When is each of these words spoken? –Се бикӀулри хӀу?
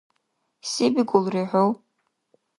–Се 0.69 0.85
бикӀулри 0.93 1.43
хӀу? 1.49 1.65